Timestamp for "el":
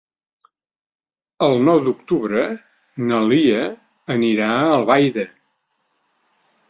1.47-1.57